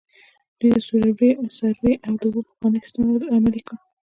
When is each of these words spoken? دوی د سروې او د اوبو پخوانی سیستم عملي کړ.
دوی 0.59 0.69
د 1.37 1.47
سروې 1.57 1.93
او 2.05 2.13
د 2.19 2.21
اوبو 2.27 2.41
پخوانی 2.47 2.79
سیستم 2.85 3.03
عملي 3.35 3.61
کړ. 3.67 3.75